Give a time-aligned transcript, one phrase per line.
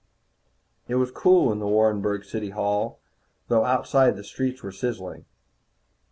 [0.87, 2.99] It was cool in the Warrenburg city hall,
[3.49, 5.25] though outside the streets were sizzling.